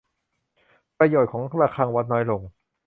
[0.99, 2.41] ประโยชน์ของระฆังวัดน้อยลง